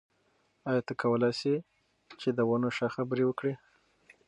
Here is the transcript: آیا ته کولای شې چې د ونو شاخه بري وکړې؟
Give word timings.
آیا 0.69 0.81
ته 0.87 0.93
کولای 1.01 1.33
شې 1.39 1.55
چې 2.19 2.29
د 2.37 2.39
ونو 2.49 2.69
شاخه 2.77 3.01
بري 3.09 3.23
وکړې؟ 3.27 3.53